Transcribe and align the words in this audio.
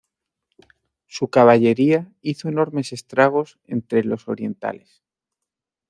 Su 1.05 1.27
caballería 1.27 2.11
hizo 2.23 2.49
enormes 2.49 2.91
estragos 2.91 3.59
entre 3.67 4.03
los 4.03 4.27
orientales. 4.27 5.03